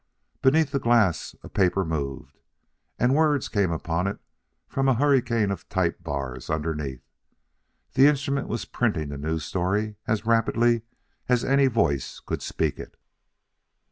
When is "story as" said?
9.45-10.25